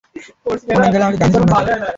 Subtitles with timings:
[0.67, 1.79] কোন এঙ্গেলে আমাকে গান্ধীজী মনে হয় তোর?